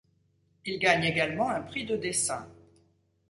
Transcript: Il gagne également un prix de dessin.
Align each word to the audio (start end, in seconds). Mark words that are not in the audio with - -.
Il 0.65 0.79
gagne 0.79 1.03
également 1.03 1.51
un 1.51 1.61
prix 1.61 1.85
de 1.85 1.95
dessin. 1.95 2.47